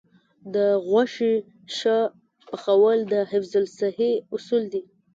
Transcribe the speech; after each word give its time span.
د 0.53 0.55
غوښې 0.87 1.33
ښه 1.77 1.97
پخول 2.49 2.97
د 3.13 3.15
حفظ 3.31 3.51
الصحې 3.63 4.11
اصول 4.35 4.63
دي. 4.73 4.81